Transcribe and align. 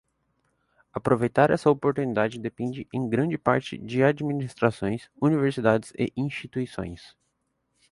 Aproveitar 0.91 1.51
essa 1.51 1.69
oportunidade 1.69 2.39
depende 2.39 2.87
em 2.91 3.07
grande 3.07 3.37
parte 3.37 3.77
de 3.77 4.01
administrações, 4.01 5.07
universidades 5.21 5.93
e 5.95 6.11
instituições. 6.17 7.15